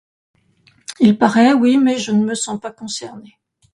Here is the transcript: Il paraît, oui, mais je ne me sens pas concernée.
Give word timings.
Il 0.99 1.19
paraît, 1.19 1.53
oui, 1.53 1.77
mais 1.77 1.99
je 1.99 2.11
ne 2.11 2.25
me 2.25 2.33
sens 2.33 2.59
pas 2.59 2.71
concernée. 2.71 3.37